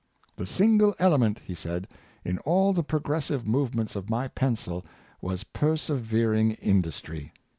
[0.37, 1.87] ''The single element," he said,"
[2.25, 4.83] in all the progressive move ments of my pencil
[5.21, 7.31] was persevering industry."